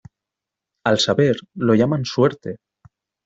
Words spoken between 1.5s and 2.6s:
lo llaman suerte.